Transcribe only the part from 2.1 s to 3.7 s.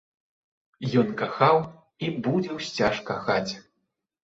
будзе ўсцяж кахаць.